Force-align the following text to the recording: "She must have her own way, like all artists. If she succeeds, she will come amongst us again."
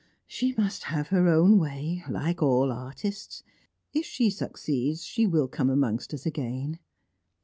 "She 0.25 0.55
must 0.57 0.85
have 0.85 1.09
her 1.09 1.29
own 1.29 1.59
way, 1.59 2.03
like 2.09 2.41
all 2.41 2.71
artists. 2.71 3.43
If 3.93 4.03
she 4.03 4.31
succeeds, 4.31 5.03
she 5.05 5.27
will 5.27 5.47
come 5.47 5.69
amongst 5.69 6.11
us 6.11 6.25
again." 6.25 6.79